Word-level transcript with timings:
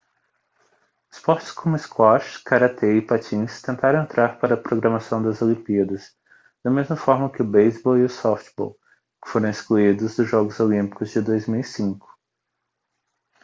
esportes 1.11 1.51
como 1.51 1.77
squash 1.77 2.37
caratê 2.37 2.97
e 2.97 3.03
patins 3.03 3.61
tentaram 3.61 4.01
entrar 4.01 4.39
para 4.39 4.55
a 4.55 4.57
programação 4.57 5.21
das 5.21 5.43
olimpíadas 5.43 6.17
da 6.63 6.71
mesma 6.71 6.95
forma 6.95 7.29
que 7.31 7.43
o 7.43 7.47
beisebol 7.47 7.99
e 7.99 8.05
o 8.05 8.09
softbol 8.09 8.75
que 9.23 9.29
foram 9.29 9.47
excluídos 9.51 10.15
dos 10.15 10.27
jogos 10.27 10.59
olímpicos 10.59 11.11
de 11.11 11.21
2005 11.21 12.09